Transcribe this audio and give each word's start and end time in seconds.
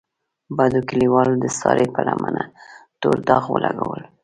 بدو 0.57 0.79
کلیوالو 0.89 1.33
د 1.39 1.45
سارې 1.59 1.87
په 1.95 2.01
لمنه 2.07 2.43
تور 3.01 3.17
داغ 3.27 3.43
ولګولو. 3.53 4.05